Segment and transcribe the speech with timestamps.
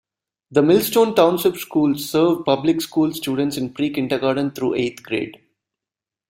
[0.49, 5.39] The Millstone Township Schools serve public school students in pre-kindergarten through eighth grade.